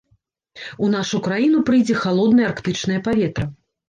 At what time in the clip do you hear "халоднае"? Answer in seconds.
2.05-2.47